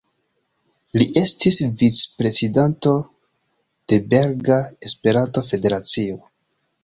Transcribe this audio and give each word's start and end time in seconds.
Li 0.99 1.05
estis 1.21 1.57
vic-prezidanto 1.81 2.95
de 3.93 3.99
Belga 4.15 4.59
Esperanto-Federacio. 4.89 6.19